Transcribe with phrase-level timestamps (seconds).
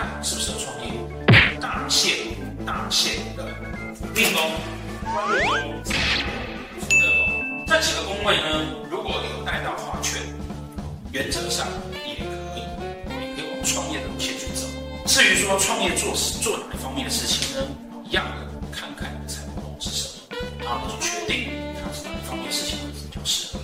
[0.00, 0.94] 看是不是创业
[1.60, 2.16] 大限、
[2.64, 3.44] 大限的
[4.14, 4.50] 定宫、
[5.04, 5.94] 官禄宫、财
[6.88, 8.64] 德宫这几个工位呢？
[8.90, 10.22] 如果有带到画圈，
[11.12, 11.66] 原则上
[12.06, 12.24] 也可
[12.56, 12.62] 以，
[13.08, 14.66] 你可以往创业的路线去走。
[15.04, 17.62] 至于说创业做事做哪一方面的事情呢？
[18.02, 22.78] 一样的，看看你的财帛宫是什么，然后你就决定它是哪一方面事情
[23.10, 23.59] 就是。